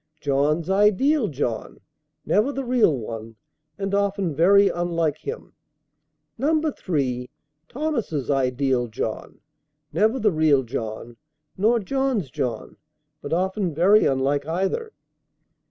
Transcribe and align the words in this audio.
John's 0.19 0.67
ideal 0.67 1.27
John; 1.27 1.79
never 2.25 2.51
the 2.51 2.63
real 2.65 2.97
one, 2.97 3.35
and 3.77 3.93
often 3.93 4.29
Three 4.29 4.31
Johns 4.31 4.37
{very 4.37 4.67
unlike 4.69 5.17
him. 5.19 5.53
{3. 6.75 7.29
Thomas's 7.69 8.31
ideal 8.31 8.87
John; 8.87 9.41
never 9.93 10.17
the 10.17 10.31
real 10.31 10.63
John, 10.63 11.17
nor 11.55 11.79
{John's 11.79 12.31
John, 12.31 12.77
but 13.21 13.31
often 13.31 13.75
very 13.75 14.07
unlike 14.07 14.47
either. 14.47 14.93